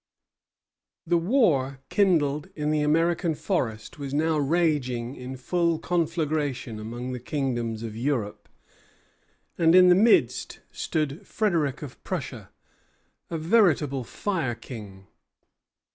The 1.05 1.19
war 1.19 1.79
kindled 1.89 2.49
in 2.55 2.71
the 2.71 2.81
American 2.81 3.35
forest 3.35 3.99
was 3.99 4.15
now 4.15 4.35
raging 4.39 5.15
in 5.15 5.37
full 5.37 5.77
conflagration 5.77 6.79
among 6.79 7.11
the 7.11 7.19
kingdoms 7.19 7.83
of 7.83 7.95
Europe; 7.95 8.49
and 9.59 9.75
in 9.75 9.89
the 9.89 9.93
midst 9.93 10.59
stood 10.71 11.27
Frederic 11.27 11.83
of 11.83 12.03
Prussia, 12.03 12.49
a 13.29 13.37
veritable 13.37 14.03
fire 14.03 14.55
king. 14.55 15.05